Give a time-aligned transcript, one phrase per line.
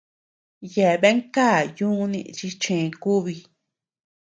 [0.73, 1.47] Yeabean ká
[1.77, 3.35] yuni chi chë kúbi.